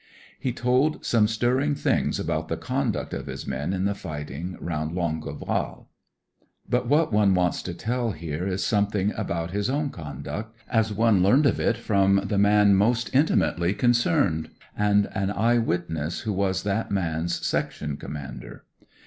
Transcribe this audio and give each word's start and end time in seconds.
He 0.39 0.51
told 0.51 1.05
some 1.05 1.27
stirring 1.27 1.75
things 1.75 2.19
about 2.19 2.47
the 2.47 2.57
conduct 2.57 3.13
of 3.13 3.27
his 3.27 3.45
men 3.45 3.71
in 3.71 3.85
the 3.85 3.93
fighting 3.93 4.57
round 4.59 4.93
I^ngueval. 4.93 5.85
But 6.67 6.87
what 6.87 7.13
one 7.13 7.35
wants 7.35 7.61
to 7.61 7.75
teU 7.75 8.09
here 8.09 8.47
is 8.47 8.65
something 8.65 9.13
about 9.15 9.51
his 9.51 9.69
own 9.69 9.91
conduct 9.91 10.57
M 10.71 10.83
one 10.95 11.21
learned 11.21 11.45
of 11.45 11.59
it 11.59 11.77
from 11.77 12.15
the 12.25 12.39
man 12.39 12.73
most 12.73 13.13
mtmiately 13.13 13.77
concerned, 13.77 14.49
and 14.75 15.07
an 15.13 15.29
eye 15.29 15.59
witness 15.59 16.21
who 16.21 16.33
was 16.33 16.63
that 16.63 16.89
man's 16.89 17.39
section 17.45 17.95
commander. 17.95 18.63